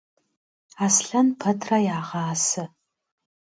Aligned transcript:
Аслъэн 0.85 1.27
пэтрэ 1.39 1.77
ягъасэ. 1.97 2.63